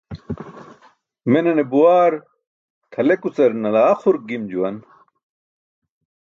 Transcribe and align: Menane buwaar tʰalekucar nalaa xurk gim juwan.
Menane 1.31 1.63
buwaar 1.71 2.13
tʰalekucar 2.91 3.51
nalaa 3.61 3.93
xurk 4.01 4.21
gim 4.29 4.43
juwan. 4.51 4.77